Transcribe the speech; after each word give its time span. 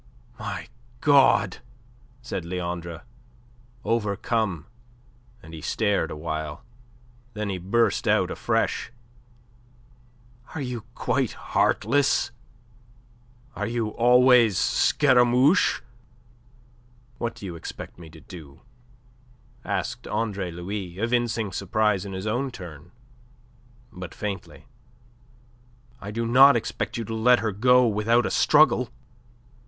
"My 0.39 0.67
God!" 0.99 1.57
said 2.23 2.43
Leandre, 2.43 3.03
overcome, 3.83 4.65
and 5.43 5.53
he 5.53 5.61
stared 5.61 6.09
awhile. 6.09 6.63
Then 7.35 7.49
he 7.49 7.59
burst 7.59 8.07
out 8.07 8.31
afresh. 8.31 8.91
"Are 10.55 10.61
you 10.61 10.85
quite 10.95 11.33
heartless? 11.33 12.31
Are 13.55 13.67
you 13.67 13.89
always 13.89 14.57
Scaramouche?" 14.57 15.81
"What 17.19 17.35
do 17.35 17.45
you 17.45 17.55
expect 17.55 17.99
me 17.99 18.09
to 18.09 18.21
do?" 18.21 18.61
asked 19.63 20.07
Andre 20.07 20.49
Louis, 20.49 20.97
evincing 20.97 21.51
surprise 21.51 22.05
in 22.05 22.13
his 22.13 22.25
own 22.25 22.49
turn, 22.49 22.91
but 23.91 24.15
faintly. 24.15 24.65
"I 25.99 26.09
do 26.09 26.25
not 26.25 26.55
expect 26.55 26.97
you 26.97 27.03
to 27.05 27.13
let 27.13 27.41
her 27.41 27.51
go 27.51 27.85
without 27.85 28.25
a 28.25 28.31
struggle." 28.31 28.89